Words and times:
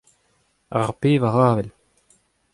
Ar 0.79 0.89
pevar 0.99 1.35
avel. 1.49 1.69